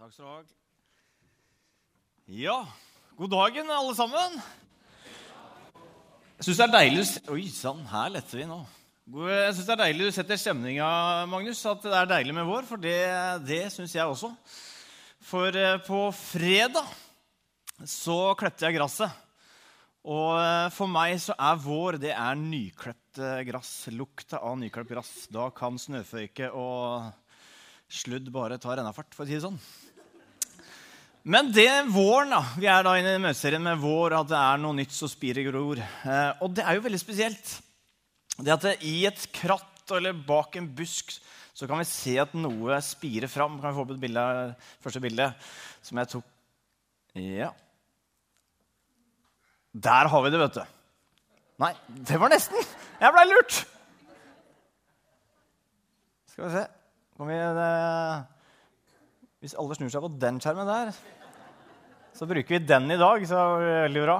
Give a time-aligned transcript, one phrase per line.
[0.00, 0.42] Takk skal du ha.
[2.32, 2.54] Ja,
[3.18, 4.38] god dagen, alle sammen.
[6.38, 7.02] Jeg syns det er deilig
[7.34, 8.56] Oi sann, her letter vi nå.
[9.28, 10.88] Jeg synes det er deilig du setter stemninga,
[11.28, 11.60] Magnus.
[11.68, 12.96] At det er deilig med vår, for det,
[13.44, 14.32] det syns jeg også.
[15.34, 16.88] For eh, på fredag
[17.84, 19.20] så klepte jeg gresset.
[20.08, 23.74] Og eh, for meg så er vår det er nyklipt eh, gress.
[23.92, 25.12] Lukta av nyklipt gress.
[25.28, 27.12] Da kan snøføyke og
[27.90, 29.60] sludd bare ta rennafart, for å si det sånn.
[31.22, 32.40] Men det er våren, da.
[32.56, 35.44] Vi er da inne i møteserien med vår, at det er noe nytt som spirer
[35.50, 35.80] gror.
[35.80, 37.52] Eh, og det er jo veldig spesielt.
[38.40, 41.12] Det at det, i et kratt eller bak en busk
[41.60, 43.58] så kan vi se at noe spirer fram.
[43.60, 44.24] Kan vi få opp et bilde,
[44.80, 45.26] første bilde
[45.84, 46.36] som jeg tok
[47.18, 47.50] Ja.
[49.70, 50.62] Der har vi det, vet du.
[51.60, 51.74] Nei,
[52.08, 52.64] det var nesten.
[53.02, 53.58] Jeg blei lurt.
[56.32, 56.64] Skal vi se.
[57.20, 57.70] Vi, det,
[59.40, 60.90] hvis alle snur seg på den skjermen der,
[62.16, 63.22] så bruker vi den i dag.
[63.28, 64.18] Så er det veldig bra.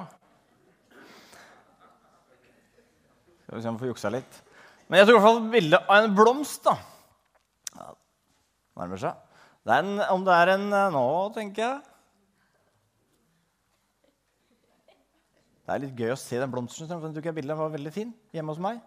[3.45, 4.41] Skal vi se om vi får juksa litt.
[4.89, 6.65] Men jeg tror i hvert fall bilde av en blomst.
[6.65, 6.77] da.
[7.77, 7.91] Ja,
[8.81, 9.21] nærmer seg.
[9.69, 11.81] Det en, om det er en nå, tenker jeg
[15.67, 16.89] Det er litt gøy å se den blomsten.
[16.89, 18.81] Den tok jeg bildet var veldig fin hjemme hos meg.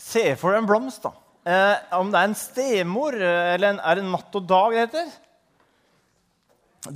[0.00, 1.10] Se for deg en blomst, da.
[1.46, 4.84] Eh, om det er en stemor, eller en, er det en natt og dag det
[4.86, 5.10] heter?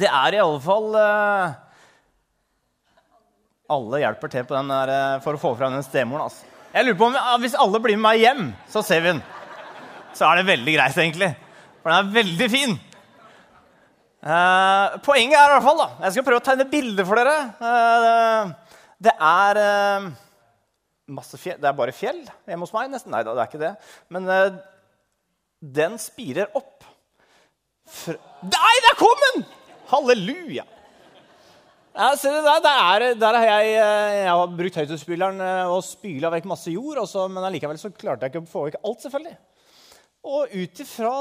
[0.00, 1.52] Det er i alle fall eh,
[3.70, 6.26] Alle hjelper til der, eh, for å få fram den stemoren.
[6.26, 6.46] Altså.
[6.74, 9.22] Jeg lurer på om Hvis alle blir med meg hjem, så ser vi den.
[10.18, 11.30] Så er det veldig greit, egentlig.
[11.82, 12.74] For den er veldig fin.
[14.20, 17.36] Eh, poenget er i hvert fall da, Jeg skal prøve å tegne bilde for dere.
[17.70, 18.50] Eh,
[19.06, 20.10] det er eh,
[21.12, 21.58] masse fjell.
[21.60, 22.90] Det er bare fjell hjemme hos meg.
[22.92, 23.12] nesten.
[23.14, 23.72] Nei da, det er ikke det.
[24.14, 24.58] Men eh,
[25.80, 26.86] den spirer opp.
[27.90, 28.16] Fra...
[28.46, 29.46] Nei, der kom den!
[29.90, 30.66] Halleluja!
[31.90, 35.72] Ja, se det der, der, er, der har jeg, eh, jeg har brukt høyttalerspilleren eh,
[35.74, 38.78] og spyla vekk masse jord, også, men allikevel så klarte jeg ikke å få vekk
[38.78, 39.34] alt, selvfølgelig.
[40.30, 41.14] Og ut ifra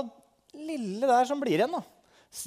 [0.59, 1.81] lille der som blir igjen, da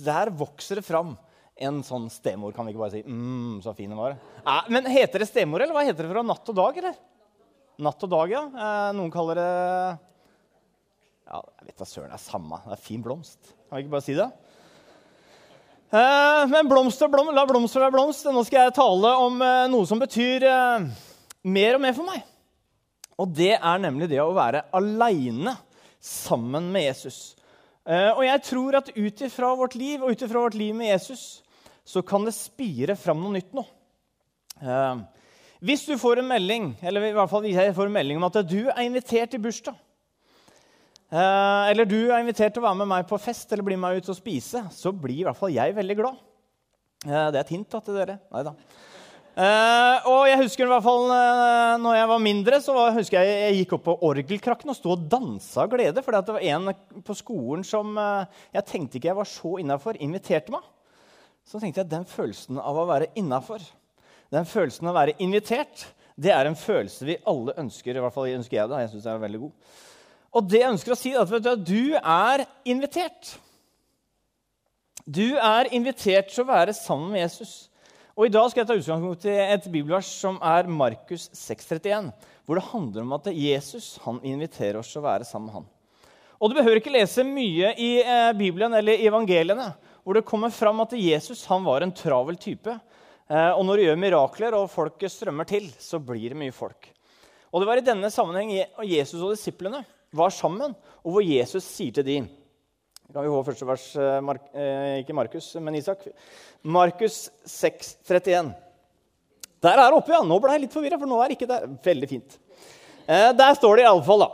[0.03, 1.17] der vokser det fram
[1.63, 2.55] en sånn stemor.
[2.55, 4.17] Kan vi ikke bare si mm, så fin den var?
[4.45, 6.79] Ja, men heter det stemor, eller hva heter det fra natt og dag?
[6.79, 6.97] eller?
[7.81, 8.43] Natt og dag, ja.
[8.53, 9.53] Eh, noen kaller det
[11.25, 12.11] Ja, jeg vet da søren.
[12.11, 12.59] Det er samme.
[12.67, 13.39] Det er fin blomst.
[13.69, 14.27] Kan vi ikke bare si det?
[15.93, 18.29] Eh, men blomst og blomst, la blomst være blomst.
[18.29, 20.45] Nå skal jeg tale om eh, noe som betyr
[21.49, 22.27] mer og mer for meg.
[23.17, 25.57] Og det er nemlig det å være aleine
[26.03, 27.23] sammen med Jesus.
[27.83, 31.43] Og jeg tror at ut ifra vårt liv og ut ifra vårt liv med Jesus
[31.87, 33.65] så kan det spire fram noe nytt nå.
[35.63, 38.29] Eh, hvis du får en melding eller i hvert fall jeg får en melding om
[38.29, 39.75] at du er invitert til bursdag,
[41.13, 43.89] eh, eller du er invitert til å være med meg på fest eller bli med
[43.89, 46.17] meg ut og spise, så blir i hvert fall jeg veldig glad.
[47.03, 48.21] Det er et hint da, til dere.
[48.31, 48.53] Nei da.
[49.33, 51.09] Uh, og jeg husker i hvert fall
[51.81, 54.93] når jeg var mindre, så var, husker jeg jeg gikk opp på orgelkrakken og sto
[54.93, 56.05] og dansa av glede.
[56.05, 56.71] For det var en
[57.03, 60.63] på skolen som jeg tenkte ikke jeg var så innafor, inviterte meg.
[61.43, 63.65] Så tenkte jeg den følelsen av å være innafor,
[64.33, 67.97] den følelsen av å være invitert, det er en følelse vi alle ønsker.
[67.97, 68.83] I hvert fall ønsker jeg det.
[68.85, 69.73] Jeg synes det er veldig god.
[70.33, 73.35] Og det jeg ønsker å si, er at du, er invitert.
[75.05, 77.53] Du er invitert til å være sammen med Jesus.
[78.13, 82.11] Og I dag skal jeg ta utgangspunkt i et bibelvers som er Markus 6,31,
[82.45, 85.71] hvor det handler om at Jesus han inviterer oss til å være sammen med han.
[86.43, 89.71] Og Du behøver ikke lese mye i eh, Bibelen eller i evangeliene
[90.03, 92.75] hvor det kommer fram at Jesus han var en travel type.
[93.33, 96.91] Eh, og når du gjør mirakler og folk strømmer til, så blir det mye folk.
[97.53, 98.53] Og Det var i denne sammenheng
[98.85, 99.83] Jesus og disiplene
[100.13, 102.31] var sammen, og hvor Jesus sier til dem
[103.13, 106.07] kan vi få første vers, eh, Mark, eh, ikke Markus, men Isak.
[106.65, 108.55] Markus 6, 31.
[109.61, 110.23] Der er det oppe, ja.
[110.25, 111.67] Nå ble jeg litt forvirra, for nå er det ikke der.
[111.85, 112.39] Veldig fint.
[113.07, 114.31] Der står det iallfall, da.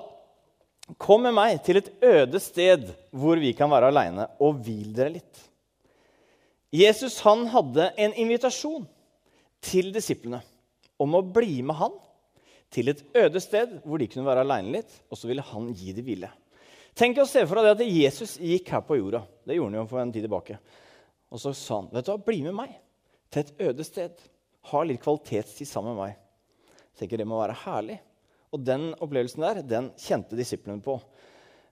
[0.96, 5.16] Kom med meg til et øde sted hvor vi kan være aleine, og hvil dere
[5.18, 5.47] litt.
[6.74, 8.84] Jesus han hadde en invitasjon
[9.64, 10.42] til disiplene
[11.00, 11.94] om å bli med han
[12.74, 15.94] til et øde sted hvor de kunne være aleine litt, og så ville han gi
[15.96, 16.30] dem hvile.
[16.98, 19.22] Tenk å se for deg at Jesus gikk her på jorda.
[19.46, 20.58] Det gjorde han jo for en tid tilbake.
[21.32, 22.74] Og så sa han, 'Vet du hva, bli med meg
[23.30, 24.12] til et øde sted.
[24.72, 28.00] Ha litt kvalitetstid sammen med meg.' Jeg tenker Det må være herlig.
[28.52, 31.00] Og den opplevelsen der, den kjente disiplene på.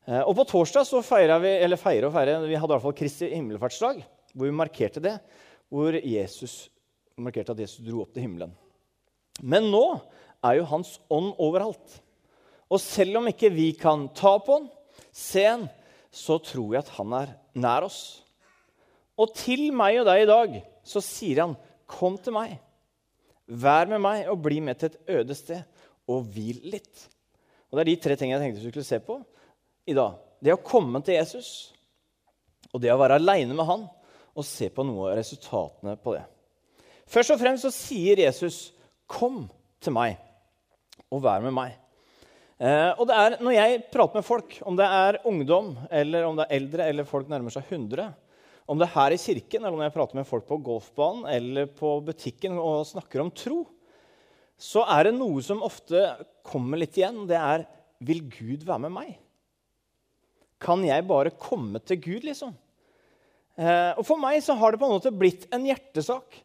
[0.07, 2.83] Eh, og på torsdag så feira vi eller feire og feire, vi hadde i hvert
[2.83, 4.05] fall Kristi himmelfartsdag,
[4.37, 5.17] hvor vi markerte det.
[5.73, 6.67] Hvor Jesus
[7.17, 8.53] markerte at Jesus dro opp til himmelen.
[9.41, 9.85] Men nå
[10.45, 11.97] er jo Hans ånd overalt.
[12.69, 14.69] Og selv om ikke vi kan ta på han,
[15.15, 15.67] se han,
[16.11, 18.01] så tror jeg at han er nær oss.
[19.17, 20.57] Og til meg og deg i dag
[20.87, 21.57] så sier han,
[21.87, 22.59] 'Kom til meg.
[23.47, 25.63] Vær med meg og bli med til et øde sted,
[26.09, 27.09] og hvil litt.'
[27.71, 29.25] Og Det er de tre tingene jeg tenkte vi skulle se på
[29.87, 30.19] i dag.
[30.43, 31.73] Det å komme til Jesus,
[32.73, 33.89] og det å være aleine med han,
[34.37, 36.25] og se på noe av resultatene på det.
[37.09, 38.73] Først og fremst så sier Jesus,
[39.07, 39.49] 'Kom
[39.81, 40.19] til meg,
[41.11, 41.77] og vær med meg'.
[42.59, 46.37] Eh, og det er, Når jeg prater med folk, om det er ungdom, eller om
[46.37, 48.15] det er eldre, eller folk nærmer seg 100,
[48.67, 51.67] om det er her i kirken, eller om jeg prater med folk på golfbanen eller
[51.67, 53.67] på butikken og snakker om tro,
[54.59, 56.01] så er det noe som ofte
[56.43, 57.27] kommer litt igjen.
[57.29, 57.67] Det er
[58.01, 59.15] Vil Gud være med meg?
[60.61, 62.53] Kan jeg bare komme til Gud, liksom?
[63.57, 66.37] Eh, og For meg så har det på en måte blitt en hjertesak.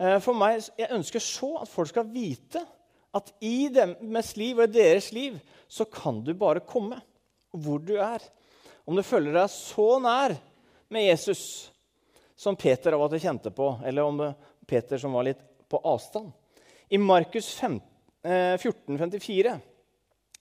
[0.00, 2.62] Eh, for meg, Jeg ønsker så at folk skal vite
[3.16, 7.00] at i deres liv og i deres liv så kan du bare komme
[7.50, 8.22] hvor du er.
[8.86, 10.36] Om du føler deg så nær
[10.90, 11.70] med Jesus
[12.38, 14.22] som Peter av og til kjente på, eller om
[14.66, 16.30] Peter som var litt på avstand.
[16.88, 19.58] I Markus 14, 54 eh,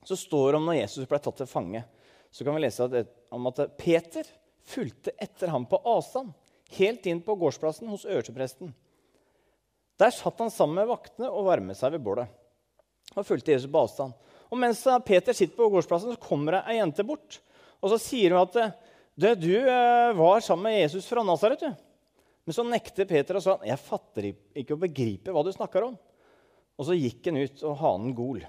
[0.04, 1.84] så står det om når Jesus ble tatt til fange.
[2.32, 2.88] Så kan vi lese
[3.34, 4.26] om at Peter
[4.70, 6.32] fulgte etter ham på avstand,
[6.78, 8.72] helt inn på gårdsplassen hos øverstepresten.
[10.00, 12.30] Der satt han sammen med vaktene og varmet seg ved bålet.
[13.18, 14.14] Og fulgte Jesus på avstand.
[14.50, 17.42] Og Mens Peter sitter på gårdsplassen, så kommer det ei jente bort.
[17.82, 18.56] Og så sier hun at
[19.20, 21.66] du, du eh, var sammen med Jesus fra Nasaret.
[22.46, 25.98] Men så nekter Peter og sa jeg fatter ikke å begripe hva du snakker om.
[26.80, 28.40] Og så gikk han ut, og hanen gol.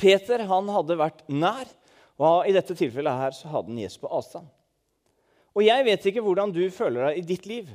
[0.00, 1.70] Peter han hadde vært nær,
[2.18, 4.50] og i dette tilfellet her så hadde han Jesus på avstand.
[5.54, 7.68] Og jeg vet ikke hvordan du føler deg i ditt liv.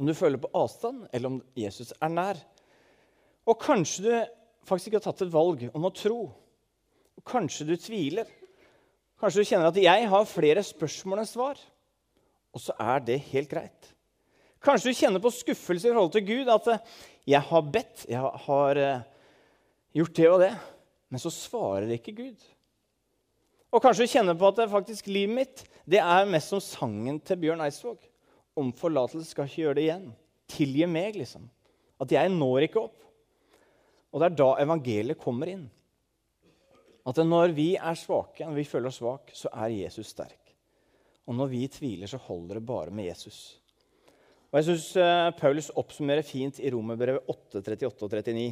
[0.00, 2.40] Om du føler på avstand, eller om Jesus er nær.
[3.44, 4.12] Og kanskje du
[4.68, 6.20] faktisk ikke har tatt et valg om å tro.
[7.20, 8.28] Og kanskje du tviler.
[9.20, 11.60] Kanskje du kjenner at 'jeg har flere spørsmål enn svar',
[12.54, 13.94] og så er det helt greit.
[14.60, 16.48] Kanskje du kjenner på skuffelse i forhold til Gud.
[16.48, 16.78] At eh,
[17.26, 19.02] 'jeg har bedt, jeg har uh,
[19.92, 20.58] gjort det og det',
[21.10, 22.40] men så svarer ikke Gud.
[23.70, 27.18] Og kanskje du kjenner på at det faktisk livet mitt det er mest som sangen
[27.22, 28.02] til Bjørn Eidsvåg.
[28.58, 30.08] Om forlatelse skal ikke gjøre det igjen.
[30.50, 31.46] Tilgi meg, liksom.
[32.02, 32.98] At jeg når ikke opp.
[34.10, 35.64] Og det er da evangeliet kommer inn.
[37.06, 40.52] At når vi er svake, når vi føler oss svake, så er Jesus sterk.
[41.30, 43.60] Og når vi tviler, så holder det bare med Jesus.
[44.50, 48.46] Og jeg synes uh, Paulus oppsummerer fint i Romerbrevet 8, 38 og 39,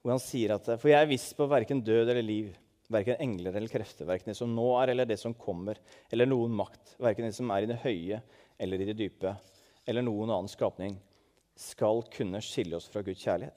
[0.00, 2.54] hvor han sier at For jeg er viss på verken død eller liv,
[2.90, 5.78] verken engler eller krefter, verken det som nå er eller det som kommer,
[6.10, 8.20] eller noen makt, verken det som er i det høye
[8.60, 9.34] eller i det dype,
[9.86, 10.96] eller noen annen skapning,
[11.56, 13.56] skal kunne skille oss fra Guds kjærlighet.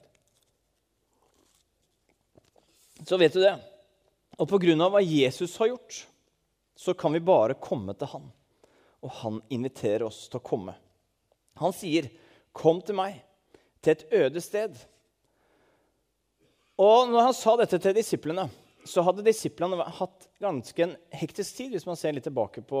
[3.02, 3.56] Så vet du det.
[4.38, 4.88] Og pga.
[4.88, 6.06] hva Jesus har gjort,
[6.76, 8.30] så kan vi bare komme til han.
[9.04, 10.74] Og han inviterer oss til å komme.
[11.60, 12.10] Han sier,
[12.52, 13.22] 'Kom til meg,
[13.82, 14.86] til et øde sted'.
[16.78, 18.48] Og når han sa dette til disiplene,
[18.84, 21.72] så hadde disiplene hatt ganske en hektisk tid.
[21.72, 22.80] hvis man ser litt tilbake på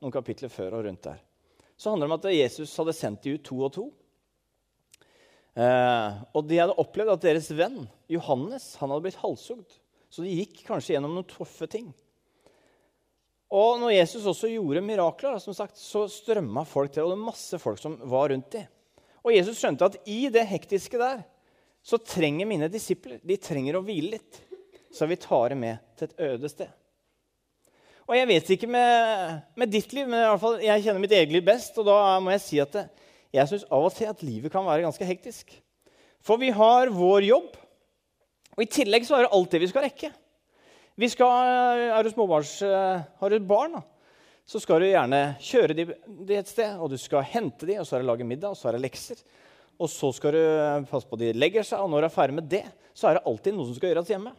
[0.00, 1.20] noen kapitler før og rundt der.
[1.76, 3.86] Så handler det om at Jesus hadde sendt dem ut to og to.
[5.52, 9.76] Eh, og de hadde opplevd at deres venn Johannes han hadde blitt halshugd.
[10.12, 11.90] Så de gikk kanskje gjennom noen tøffe ting.
[13.52, 17.04] Og når Jesus også gjorde mirakler, som sagt, så strømma folk til.
[17.04, 18.70] Og det var masse folk som var rundt dem.
[19.22, 21.20] Og Jesus skjønte at i det hektiske der
[21.82, 24.40] så trenger mine disipler de trenger å hvile litt.
[24.92, 26.70] Så vi tar det med til et øde sted.
[28.08, 31.14] Og jeg vet ikke med, med ditt liv, men i alle fall, jeg kjenner mitt
[31.16, 31.78] eget liv best.
[31.80, 32.86] Og da må jeg si at det,
[33.32, 35.54] jeg syns av og til at livet kan være ganske hektisk.
[36.22, 37.54] For vi har vår jobb,
[38.52, 40.10] og I tillegg så er det alt det vi skal rekke.
[41.00, 43.80] Vi skal, er du småbarns, eh, Har du barn, da,
[44.44, 45.94] så skal du gjerne kjøre dem
[46.28, 46.76] et sted.
[46.76, 48.84] og Du skal hente dem, og så er det lage middag, og så er det
[48.84, 49.24] lekser.
[49.80, 52.36] Og så skal du passe på at de legger seg, og når du er ferdig
[52.36, 54.34] med det, så er det alltid noe som skal gjøres hjemme.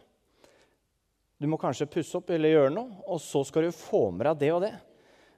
[1.42, 4.42] Du må kanskje pusse opp eller gjøre noe, og så skal du få med deg
[4.44, 4.74] det og det.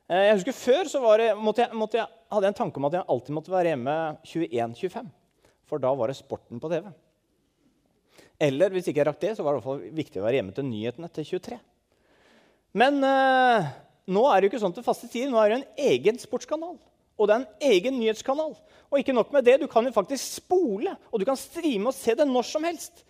[0.07, 2.89] Eh, jeg husker Før så det, måtte jeg, måtte jeg, hadde jeg en tanke om
[2.89, 3.97] at jeg alltid måtte være hjemme
[4.29, 5.09] 21-25.
[5.67, 6.91] For da var det sporten på TV.
[8.47, 10.39] Eller hvis ikke jeg rakk det, så var det i hvert fall viktig å være
[10.39, 11.59] hjemme til nyhetene til 23.
[12.77, 13.71] Men eh,
[14.13, 15.33] nå er det jo ikke sånn til faste tider.
[15.33, 16.77] Nå er det en egen sportskanal.
[17.17, 18.53] Og det er en egen nyhetskanal.
[18.93, 21.97] Og ikke nok med det, du kan jo faktisk spole, og du kan streame og
[21.97, 23.03] se det når som helst.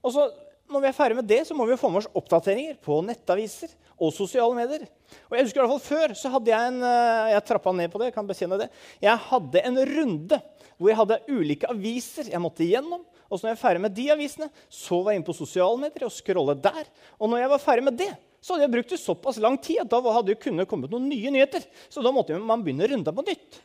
[0.00, 0.24] Og så,
[0.70, 3.72] når vi er ferdig med det, så må vi få med oss oppdateringer på nettaviser
[4.00, 4.86] og sosiale medier.
[5.28, 7.92] Og jeg husker i hvert fall Før så hadde jeg en eh, jeg trappa ned
[7.92, 8.70] på det, kan bekjenne det,
[9.02, 10.40] jeg hadde en runde
[10.80, 13.02] hvor jeg hadde ulike aviser jeg måtte igjennom.
[13.28, 15.76] Og så når jeg var ferdig med de avisene, så var jeg inne på sosiale
[15.78, 16.88] medier og scrollet der.
[17.20, 18.08] Og når jeg var ferdig med det,
[18.40, 21.10] så hadde jeg brukt det såpass lang tid at da hadde det kunnet kommet noen
[21.10, 21.66] nye nyheter.
[21.92, 23.60] Så da måtte man begynne runda på nytt.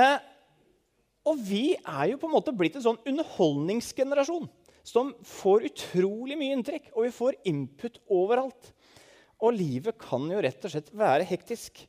[0.00, 0.16] Eh,
[1.28, 4.48] og vi er jo på en måte blitt en sånn underholdningsgenerasjon
[4.86, 8.72] som får utrolig mye inntrykk, og vi får input overalt.
[9.40, 11.80] Og livet kan jo rett og slett være hektisk.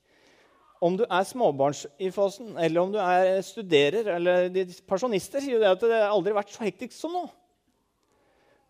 [0.82, 4.50] Om du er småbarns i fasen, eller om du er studerer, eller
[4.90, 7.26] pensjonister, sier jo det at det aldri har vært så hektisk som nå.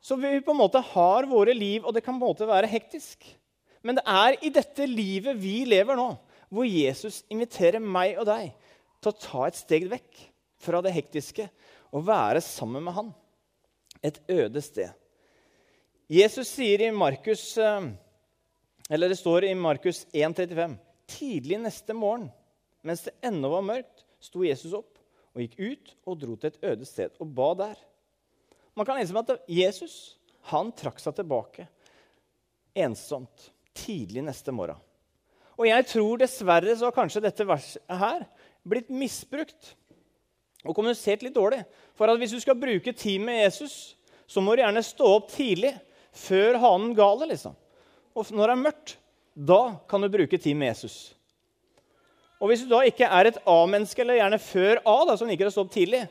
[0.02, 2.70] Så vi på en måte har våre liv, og det kan på en måte være
[2.72, 3.24] hektisk.
[3.86, 6.10] Men det er i dette livet vi lever nå,
[6.52, 8.52] hvor Jesus inviterer meg og deg
[9.02, 10.26] til å ta et steg vekk
[10.62, 11.48] fra det hektiske
[11.92, 13.10] og være sammen med han.
[14.04, 14.90] Et øde sted.
[16.12, 17.92] Jesus sier i Markus eh,
[18.90, 20.76] Eller det står i Markus 1,35.:
[21.08, 22.30] Tidlig neste morgen,
[22.84, 25.00] mens det ennå var mørkt, sto Jesus opp
[25.32, 27.78] og gikk ut og dro til et øde sted og ba der.
[28.76, 30.18] Man kan lese om at Jesus
[30.52, 31.68] han trakk seg tilbake
[32.76, 34.80] ensomt tidlig neste morgen.
[35.60, 38.26] Og jeg tror dessverre så har kanskje dette verset her
[38.68, 39.76] blitt misbrukt
[40.66, 41.64] og kommunisert litt dårlig.
[41.98, 43.96] For at hvis du skal bruke tid med Jesus,
[44.30, 45.74] så må du gjerne stå opp tidlig,
[46.12, 47.32] før hanen galer.
[47.32, 47.56] liksom.
[48.16, 48.96] Og når det er mørkt,
[49.32, 51.14] da kan du bruke tid med Jesus.
[52.42, 55.48] Og hvis du da ikke er et A-menneske, eller gjerne før A, da, som liker
[55.48, 56.02] å stå opp tidlig,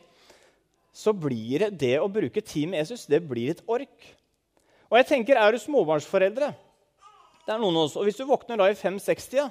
[0.95, 4.09] så blir det det å bruke tid med Jesus det blir et ork.
[4.91, 6.53] Og jeg tenker, Er du småbarnsforeldre,
[7.47, 9.51] det er noen av oss, og hvis du våkner da i 5-60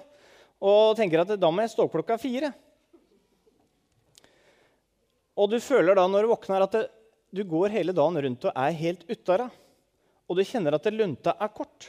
[0.59, 2.51] og tenker at da må jeg stå opp klokka fire
[5.39, 6.83] og du føler da når du våkner, at det,
[7.31, 9.47] du går hele dagen rundt og er helt utara.
[10.27, 11.87] Og du kjenner at lunta er kort.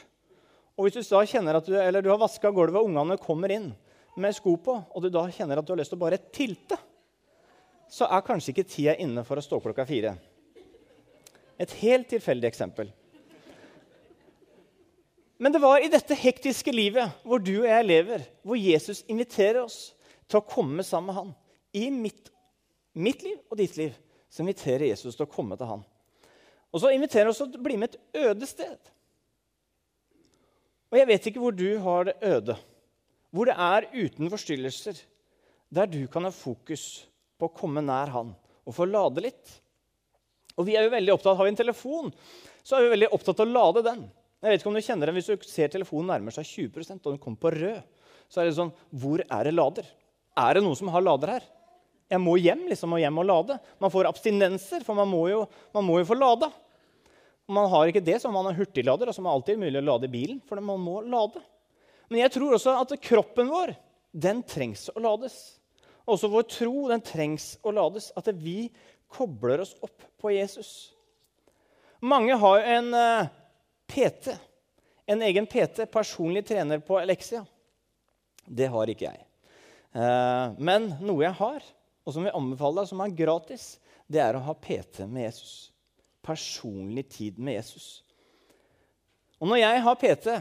[0.77, 3.51] Og hvis du da kjenner at du, eller du har vaska gulvet, og ungene kommer
[3.53, 3.67] inn
[4.21, 6.79] med sko på, og du da kjenner at du har lyst til å bare tilte,
[7.91, 10.15] så er kanskje ikke tida inne for å stå klokka fire.
[11.59, 12.89] Et helt tilfeldig eksempel.
[15.41, 19.63] Men det var i dette hektiske livet hvor du og jeg lever, hvor Jesus inviterer
[19.65, 19.91] oss
[20.29, 21.31] til å komme sammen med han.
[21.75, 22.30] I mitt
[22.93, 23.95] mitt liv og ditt liv,
[24.31, 25.85] så inviterer Jesus til å komme til han.
[26.71, 28.91] Og så inviterer han oss til å bli med et øde sted.
[30.91, 32.57] Og jeg vet ikke hvor du har det øde,
[33.31, 34.99] hvor det er uten forstyrrelser,
[35.71, 37.05] der du kan ha fokus
[37.39, 38.33] på å komme nær han
[38.67, 39.53] og få lade litt.
[40.59, 42.11] Og vi er jo veldig opptatt, Har vi en telefon,
[42.63, 44.03] så er vi veldig opptatt av å lade den.
[44.41, 47.13] Jeg vet ikke om du kjenner den, Hvis du ser telefonen nærmer seg 20% og
[47.13, 47.81] den kommer på rød,
[48.27, 49.87] så er det sånn Hvor er det lader?
[50.37, 51.47] Er det noen som har lader her?
[52.11, 53.55] Jeg må hjem liksom, og hjem og lade.
[53.79, 56.51] Man får abstinenser, for man må jo, man må jo få lada.
[57.47, 59.87] Om man har ikke det, har man har hurtiglader, og så er alltid mulig å
[59.87, 60.41] lade i bilen.
[60.47, 61.39] for man må lade.
[62.11, 63.73] Men jeg tror også at kroppen vår
[64.11, 65.37] den trengs å lades.
[66.03, 68.11] Også vår tro den trengs å lades.
[68.19, 68.71] At vi
[69.11, 70.91] kobler oss opp på Jesus.
[72.01, 73.31] Mange har en eh,
[73.87, 74.35] PT,
[75.05, 77.45] en egen PT, personlig trener på Alexia.
[78.45, 79.27] Det har ikke jeg.
[79.91, 81.65] Uh, men noe jeg har,
[82.05, 83.75] og som vi anbefaler som er gratis,
[84.11, 85.53] det er å ha PT med Jesus.
[86.25, 88.01] Personlig tid med Jesus.
[89.41, 90.33] Og når jeg har PT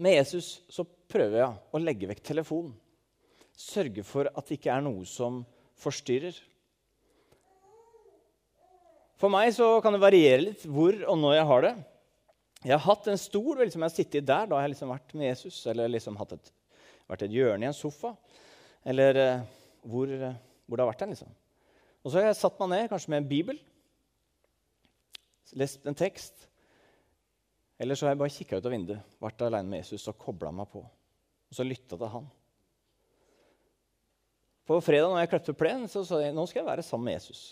[0.00, 2.74] med Jesus, så prøver jeg å legge vekk telefonen.
[3.54, 5.42] Sørge for at det ikke er noe som
[5.80, 6.36] forstyrrer.
[9.20, 11.74] For meg så kan det variere litt hvor og når jeg har det.
[12.64, 15.14] Jeg har hatt en stol liksom jeg har sittet der da jeg har liksom vært
[15.14, 16.50] med Jesus, eller liksom et,
[17.12, 18.14] vært et hjørne i en sofa.
[18.84, 19.44] Eller eh,
[19.88, 21.14] hvor eh, hvor det har vært den.
[21.14, 21.32] liksom.
[22.04, 23.60] Og så har jeg satt meg ned, kanskje med en bibel,
[25.56, 26.46] lest en tekst.
[27.80, 30.52] Eller så har jeg bare kikka ut av vinduet, vært alene med Jesus og kobla
[30.54, 30.82] meg på.
[30.84, 32.30] Og så lytta til han.
[34.64, 37.18] På fredag når jeg klipte plen, så sa jeg nå skal jeg være sammen med
[37.18, 37.42] Jesus.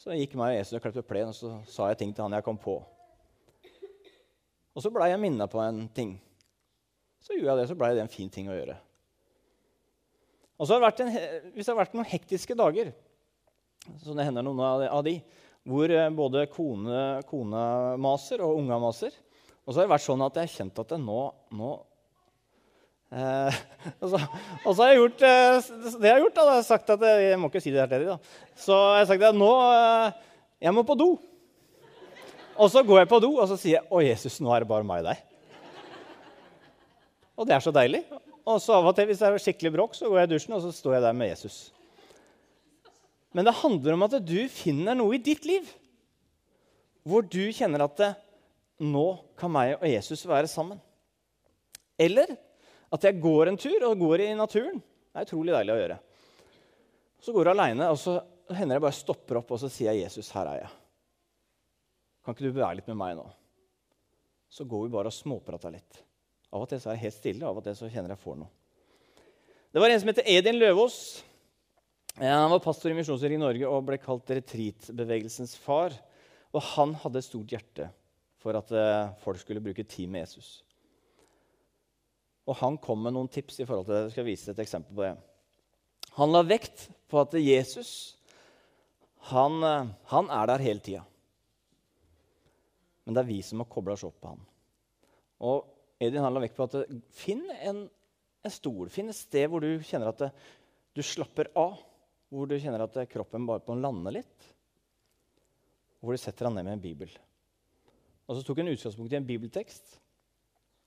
[0.00, 2.24] Så jeg gikk meg og Jesus og klipte plen, og så sa jeg ting til
[2.24, 2.78] han jeg kom på.
[4.72, 6.16] Og så blei jeg minna på en ting.
[7.22, 8.78] Så gjorde jeg det, så blei det en fin ting å gjøre.
[10.62, 11.14] Og så har det vært en,
[11.56, 12.92] Hvis det har vært noen hektiske dager,
[14.04, 15.16] som det hender noen av de,
[15.66, 17.62] hvor eh, både kone, kone
[18.02, 19.10] maser og unga maser
[19.64, 21.18] Og så har det vært sånn at jeg har kjent at nå,
[21.58, 21.72] nå
[23.10, 23.58] eh,
[24.02, 26.38] og, så, og, så, har jeg gjort eh, det jeg har gjort.
[26.38, 28.32] Da, jeg har sagt at jeg, jeg må ikke si det her til dem.
[28.54, 30.24] Så jeg har sagt at nå eh,
[30.62, 31.12] Jeg må på do.
[32.54, 34.70] Og så går jeg på do og så sier jeg, 'Å, Jesus, nå er det
[34.70, 35.28] bare meg og deg'.
[37.34, 38.06] Og det er så deilig.
[38.48, 40.56] Og så av og til, hvis det er skikkelig bråk, så går jeg i dusjen
[40.56, 41.58] og så står jeg der med Jesus.
[43.32, 45.68] Men det handler om at du finner noe i ditt liv
[47.08, 48.10] hvor du kjenner at det,
[48.82, 49.06] nå
[49.38, 50.78] kan meg og Jesus være sammen.
[51.98, 52.30] Eller
[52.92, 54.78] at jeg går en tur og går i naturen.
[54.82, 55.98] Det er utrolig deilig å gjøre.
[57.22, 58.16] Så går du aleine, og så
[58.52, 60.78] hender jeg bare stopper opp og så sier jeg, 'Jesus, her er jeg.'
[62.22, 63.26] Kan ikke du være litt med meg nå?
[64.50, 66.02] Så går vi bare og småprater litt.
[66.52, 68.38] Av og til så er jeg helt stille, av og til så kjenner jeg får
[68.42, 68.50] noe.
[69.72, 70.98] Det var en som heter Edin Løvaas.
[72.20, 75.94] Han var pastor i Misjonskirken i Norge og ble kalt retreatbevegelsens far.
[76.52, 77.88] Og han hadde et stort hjerte
[78.42, 80.60] for at eh, folk skulle bruke tid med Jesus.
[82.44, 84.02] Og han kom med noen tips i forhold til det.
[84.04, 85.14] Jeg skal vise et eksempel på det.
[86.18, 88.18] Han la vekt på at Jesus
[89.32, 91.04] han, eh, han er der hele tida.
[93.06, 94.42] Men det er vi som har kobla oss opp på han.
[95.42, 95.71] Og
[96.02, 96.76] Edin han la vekt på at
[97.14, 97.84] finn en,
[98.42, 100.30] en stol, finn et sted hvor du kjenner at det,
[100.96, 101.78] du slapper av.
[102.32, 104.46] Hvor du kjenner at kroppen bare på lande litt.
[106.00, 107.10] Hvor du setter deg ned med en bibel.
[108.24, 109.98] Og så tok han utgangspunkt i en bibeltekst.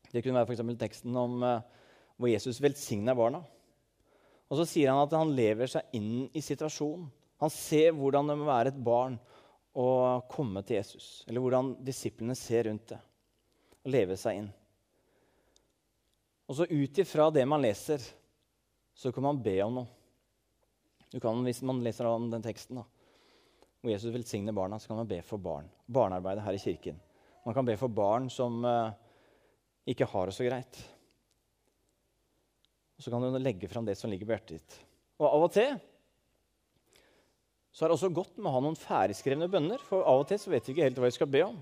[0.09, 3.43] Det kunne være for teksten om hvor Jesus velsigner barna.
[4.49, 7.07] Og så sier han at han lever seg inn i situasjonen.
[7.43, 9.17] Han ser hvordan det må være et barn
[9.75, 9.87] å
[10.31, 11.25] komme til Jesus.
[11.27, 13.01] Eller hvordan disiplene ser rundt det.
[13.83, 14.53] Og leve seg inn.
[16.45, 18.01] Og så ut ifra det man leser,
[18.95, 19.87] så kan man be om noe.
[21.11, 22.83] Du kan, Hvis man leser om den teksten, da,
[23.81, 25.69] hvor Jesus velsigner barna, så kan man be for barn.
[25.85, 26.99] Barnearbeidet her i kirken.
[27.45, 28.91] Man kan be for barn som uh,
[29.85, 30.79] ikke har det så greit.
[32.97, 34.79] Og så kan du legge fram det som ligger på hjertet ditt.
[35.21, 35.75] Og av og til
[37.75, 40.39] så er det også godt med å ha noen ferdigskrevne bønner, for av og til
[40.39, 41.57] så vet vi ikke helt hva vi skal be om.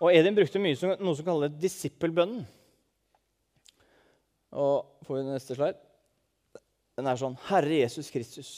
[0.00, 2.46] Og Edin brukte mye som, noe som kalles disippelbønnen.
[4.50, 5.78] Og får vi neste slide?
[6.98, 8.50] Den er sånn Herre Jesus Kristus,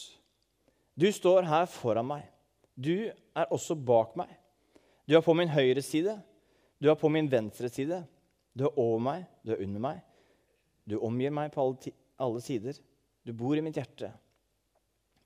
[0.98, 2.24] du står her foran meg.
[2.76, 4.30] Du er også bak meg.
[5.08, 6.18] Du er på min høyre side.
[6.80, 8.02] Du er på min venstre side.
[8.52, 10.02] Du er over meg, du er under meg.
[10.88, 12.76] Du omgir meg på alle, alle sider.
[13.24, 14.10] Du bor i mitt hjerte.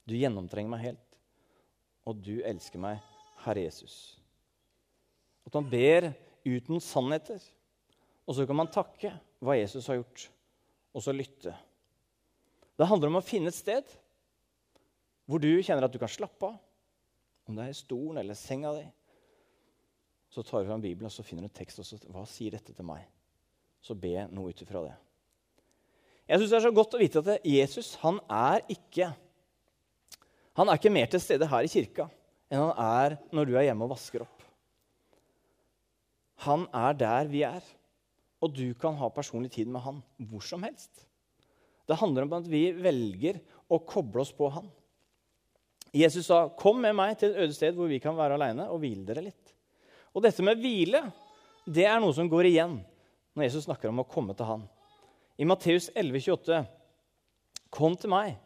[0.07, 1.19] Du gjennomtrenger meg helt.
[2.07, 3.03] Og du elsker meg,
[3.43, 4.15] Herre Jesus.
[5.47, 6.13] At man ber
[6.47, 7.41] ut noen sannheter.
[8.27, 9.11] Og så kan man takke
[9.43, 10.29] hva Jesus har gjort
[10.97, 11.53] og så lytte.
[12.77, 13.89] Det handler om å finne et sted
[15.27, 16.57] hvor du kjenner at du kan slappe av.
[17.47, 18.85] Om det er i stolen eller senga di.
[20.33, 21.79] Så tar du fram Bibelen og så finner du en tekst.
[21.79, 23.05] og så, Hva sier dette til meg?
[23.79, 24.95] Så be noe ut ifra det.
[26.27, 29.13] Jeg syns det er så godt å vite at Jesus han er ikke
[30.57, 32.07] han er ikke mer til stede her i kirka
[32.49, 34.45] enn han er når du er hjemme og vasker opp.
[36.47, 37.61] Han er der vi er.
[38.43, 41.05] Og du kan ha personlig tid med han hvor som helst.
[41.87, 43.39] Det handler om at vi velger
[43.71, 44.67] å koble oss på han.
[45.95, 48.79] Jesus sa, 'Kom med meg til et øde sted hvor vi kan være aleine og
[48.79, 49.53] hvile dere litt.'
[50.13, 51.11] Og dette med hvile
[51.65, 52.77] det er noe som går igjen
[53.35, 54.69] når Jesus snakker om å komme til han.
[55.37, 56.67] I Matteus 11, 28,
[57.71, 58.37] 'Kom til meg,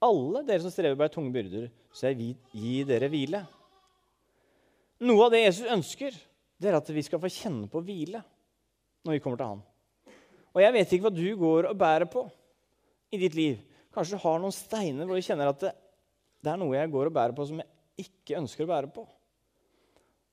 [0.00, 3.46] alle dere som strever med tunge byrder, så jeg vil gi dere hvile.'
[5.00, 6.14] Noe av det Jesus ønsker,
[6.58, 8.22] det er at vi skal få kjenne på hvile
[9.06, 9.64] når vi kommer til Han.
[10.56, 12.24] Og jeg vet ikke hva du går og bærer på
[13.12, 13.58] i ditt liv.
[13.94, 15.72] Kanskje du har noen steiner hvor du kjenner at det,
[16.44, 19.04] det er noe jeg går og bærer på som jeg ikke ønsker å bære på.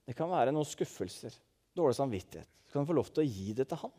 [0.03, 1.35] Det kan være noen skuffelser,
[1.75, 2.49] dårlig samvittighet.
[2.67, 3.93] Så kan du få lov til å gi det til Han.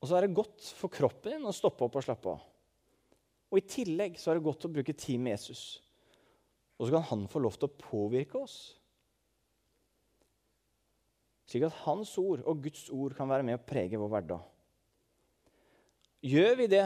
[0.00, 2.44] Og så er det godt for kroppen din å stoppe opp og slappe av.
[3.52, 5.62] Og i tillegg så er det godt å bruke tid med Jesus.
[6.76, 8.58] Og så kan han få lov til å påvirke oss
[11.48, 14.44] slik at Hans ord og Guds ord kan være med å prege vår hverdag.
[16.24, 16.84] Gjør vi det,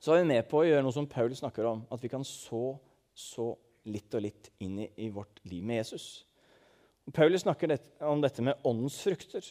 [0.00, 2.24] så er vi med på å gjøre noe som Paul snakker om, at vi kan
[2.26, 2.76] så,
[3.16, 3.54] så
[3.88, 6.26] litt og litt inn i, i vårt liv med Jesus.
[7.06, 9.46] Og Paul snakker det, om dette med åndens frukter.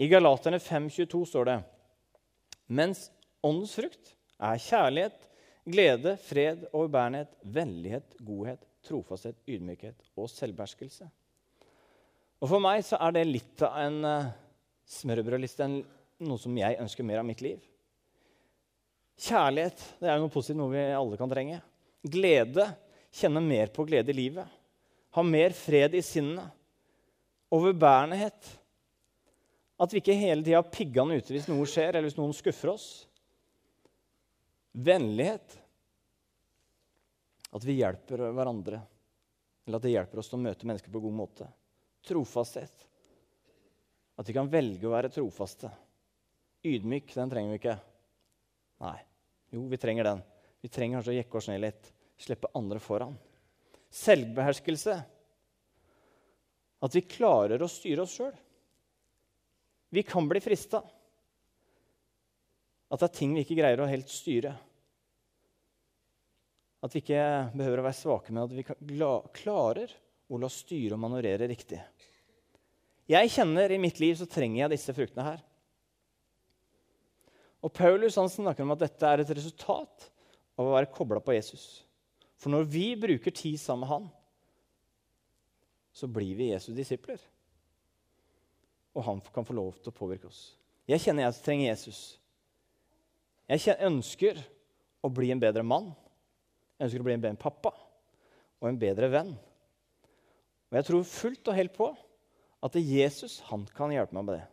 [0.00, 1.60] I Galaterne 5,22 står det
[2.72, 3.10] mens
[3.44, 5.26] åndens frukt er kjærlighet,
[5.68, 11.10] glede, fred, overbærenhet, vennlighet, godhet, trofasthet, ydmykhet og selvbeherskelse.
[12.44, 14.32] Og For meg så er det litt av en uh,
[14.92, 15.64] smørbrødliste,
[16.28, 17.62] noe som jeg ønsker mer av mitt liv.
[19.24, 21.62] Kjærlighet det er jo noe positivt, noe vi alle kan trenge.
[22.04, 22.66] Glede
[23.16, 24.60] kjenne mer på glede i livet.
[25.16, 26.52] Ha mer fred i sinnet.
[27.54, 28.52] Overbærenhet.
[29.80, 32.74] At vi ikke hele tida har piggene ute hvis noe skjer, eller hvis noen skuffer
[32.74, 32.88] oss.
[34.76, 35.56] Vennlighet.
[37.56, 38.84] At vi hjelper hverandre.
[39.64, 41.54] Eller at det hjelper oss til å møte mennesker på god måte
[42.06, 42.84] trofasthet.
[44.16, 45.70] At vi kan velge å være trofaste.
[46.64, 47.76] Ydmyk, den trenger vi ikke.
[48.84, 48.98] Nei.
[49.54, 50.22] Jo, vi trenger den.
[50.64, 51.90] Vi trenger kanskje å jekke oss ned litt.
[52.20, 53.16] Slippe andre foran.
[53.94, 54.94] Selvbeherskelse.
[56.84, 58.34] At vi klarer å styre oss sjøl.
[59.94, 60.80] Vi kan bli frista.
[62.90, 64.54] At det er ting vi ikke greier å helt styre.
[66.84, 67.20] At vi ikke
[67.54, 68.64] behøver å være svake, men at vi
[69.38, 69.94] klarer
[70.34, 71.80] og la oss styre og manøvrere riktig.
[73.10, 75.42] Jeg kjenner i mitt liv så trenger jeg disse fruktene her.
[77.64, 80.08] Og Paulus han snakker om at dette er et resultat
[80.58, 81.84] av å være kobla på Jesus.
[82.40, 84.10] For når vi bruker tid sammen med han,
[85.94, 87.20] så blir vi Jesu disipler.
[88.94, 90.54] Og han kan få lov til å påvirke oss.
[90.88, 92.00] Jeg kjenner jeg trenger Jesus.
[93.48, 94.40] Jeg ønsker
[95.04, 95.92] å bli en bedre mann.
[96.76, 97.72] Jeg ønsker å bli en bedre pappa
[98.60, 99.34] og en bedre venn.
[100.74, 101.86] Og jeg tror fullt og helt på
[102.66, 104.46] at Jesus han kan hjelpe meg med det.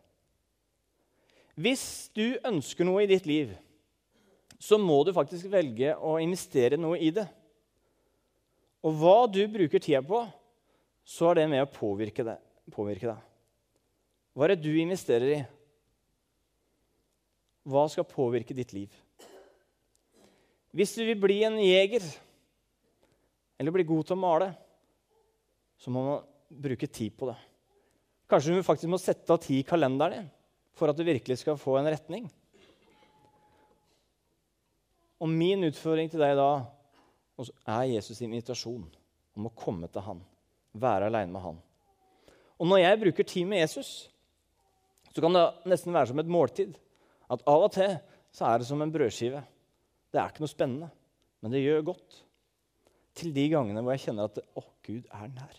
[1.65, 3.55] Hvis du ønsker noe i ditt liv,
[4.61, 7.25] så må du faktisk velge å investere noe i det.
[8.85, 10.21] Og hva du bruker tida på,
[11.01, 12.37] så er det med å påvirke deg.
[12.69, 13.27] Påvirke deg.
[14.37, 15.43] Hva er det du investerer i?
[17.65, 18.93] Hva skal påvirke ditt liv?
[20.69, 22.05] Hvis du vil bli en jeger
[23.57, 24.53] eller bli god til å male,
[25.81, 26.27] så må man
[26.61, 27.37] bruke tid på det.
[28.29, 30.29] Kanskje du faktisk må sette av tid i kalenderen din
[30.77, 32.29] for at du virkelig skal få en retning.
[35.21, 36.51] Og min utfordring til deg da
[37.69, 38.85] er Jesus' invitasjon
[39.37, 40.21] om å komme til han,
[40.73, 41.59] være aleine med han.
[42.61, 43.91] Og når jeg bruker tid med Jesus,
[45.11, 46.75] så kan det nesten være som et måltid.
[47.31, 47.95] At av og til
[48.31, 49.41] så er det som en brødskive.
[50.11, 50.91] Det er ikke noe spennende,
[51.41, 52.21] men det gjør godt.
[53.17, 55.57] Til de gangene hvor jeg kjenner at å, Gud er nær.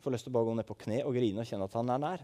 [0.00, 1.92] Får lyst til å bare gå ned på kne og grine og kjenne at han
[1.92, 2.22] er nær.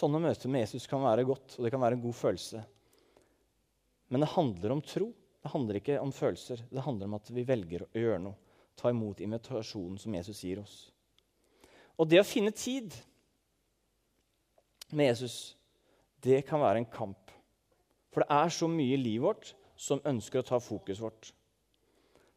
[0.00, 2.62] Sånne møter med Jesus kan være godt, og det kan være en god følelse.
[4.10, 5.10] Men det handler om tro.
[5.40, 6.62] Det handler ikke om følelser.
[6.68, 8.56] Det handler om at vi velger å gjøre noe.
[8.76, 10.76] Ta imot invitasjonen som Jesus gir oss.
[12.00, 12.94] Og det å finne tid
[14.90, 15.54] med Jesus,
[16.24, 17.32] det kan være en kamp.
[18.10, 21.30] For det er så mye i livet vårt som ønsker å ta fokuset vårt.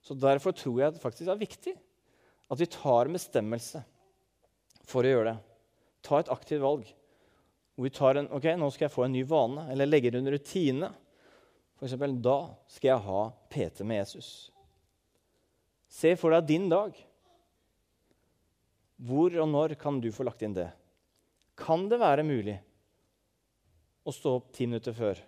[0.03, 1.73] Så Derfor tror jeg det faktisk er viktig
[2.51, 3.81] at vi tar en bestemmelse
[4.87, 5.37] for å gjøre det.
[6.03, 6.89] Ta et aktivt valg.
[7.73, 10.29] Hvor vi tar en, ok, nå skal jeg få en ny vane, eller legger en
[10.29, 10.91] rutine.
[11.79, 12.37] Eksempel, da
[12.69, 14.29] skal jeg ha PT med Jesus.
[15.89, 16.93] Se for deg din dag.
[19.03, 20.69] Hvor og når kan du få lagt inn det?
[21.59, 22.55] Kan det være mulig
[24.03, 25.19] å stå opp ti minutter før?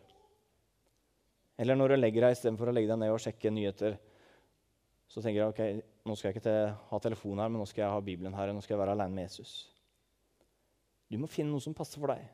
[1.58, 3.98] Eller når du legger deg istedenfor å legge deg ned og sjekke nyheter,
[5.08, 6.56] så tenker jeg ok, nå skal jeg ikke
[6.90, 8.50] ha telefon her, men nå skal jeg ha Bibelen her.
[8.50, 9.54] og nå skal jeg være alene med Jesus.
[11.12, 12.26] Du må finne noe som passer for deg.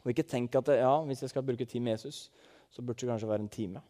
[0.00, 2.30] Og ikke tenk at ja, hvis jeg skal bruke tid med Jesus,
[2.70, 3.82] så burde det kanskje være en time.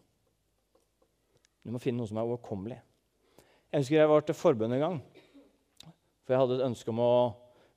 [1.64, 2.80] Du må finne noe som er overkommelig.
[3.70, 4.96] Jeg husker jeg var til forbønn en gang.
[6.24, 7.12] For jeg hadde et ønske om å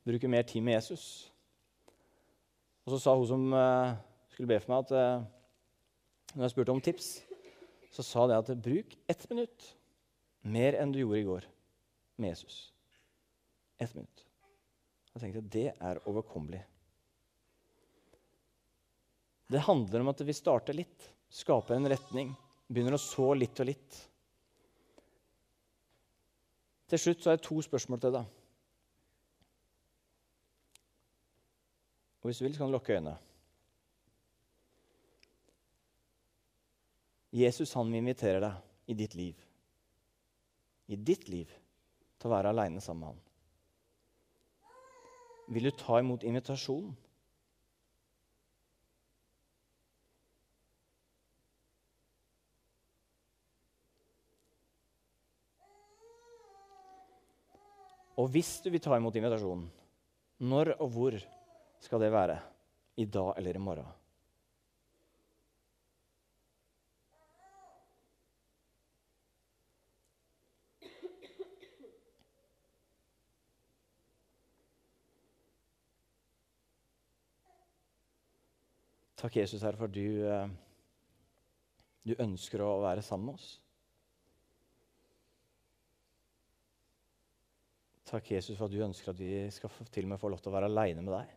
[0.08, 1.32] bruke mer tid med Jesus.
[2.86, 3.94] Og så sa hun som uh,
[4.34, 7.12] skulle be for meg, at uh, når jeg spurte om tips,
[7.94, 9.66] så sa det at bruk ett minutt
[10.42, 11.48] mer enn du gjorde i går
[12.18, 12.74] med Jesus.
[13.78, 14.24] Ett minutt.
[15.14, 16.64] Jeg tenkte det er overkommelig.
[19.54, 22.32] Det handler om at vi starter litt, skaper en retning,
[22.66, 24.00] begynner å så litt og litt.
[26.90, 28.40] Til slutt så har jeg to spørsmål til deg.
[32.24, 33.33] Og hvis du vil, så kan du lukke øynene.
[37.34, 39.38] Jesus han vil invitere deg i ditt liv.
[40.86, 41.50] I ditt liv
[42.22, 43.22] til å være aleine sammen med han.
[45.56, 46.94] Vil du ta imot invitasjonen?
[58.22, 59.66] Og hvis du vil ta imot invitasjonen,
[60.46, 61.18] når og hvor
[61.82, 62.38] skal det være?
[63.02, 64.03] I dag eller i morgen?
[79.24, 80.48] Takk, Jesus, Herre, for du, eh,
[82.04, 83.52] du ønsker å være sammen med oss.
[88.10, 90.52] Takk, Jesus, for at du ønsker at vi skal til og med få lov til
[90.52, 91.32] å være aleine med deg.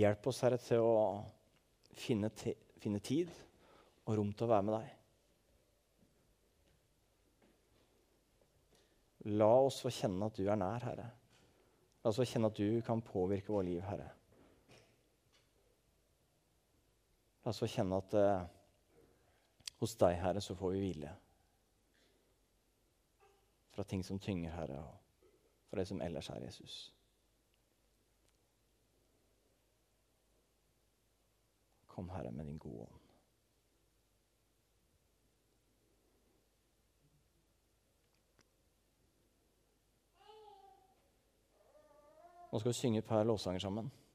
[0.00, 0.96] Hjelp oss, Herre, til å
[1.94, 2.32] finne,
[2.82, 3.30] finne tid
[4.02, 4.88] og rom til å være med deg.
[9.38, 11.06] La oss få kjenne at du er nær, Herre.
[12.02, 14.10] La oss få kjenne at du kan påvirke vårt liv, Herre.
[17.42, 18.44] La oss få kjenne at eh,
[19.82, 21.10] hos deg, Herre, så får vi hvile
[23.72, 26.92] fra ting som tynger, Herre, og fra det som ellers er Jesus.
[31.86, 32.98] Kom, Herre, med din gode ånd.
[42.52, 43.90] Nå skal vi synge et par låssanger sammen.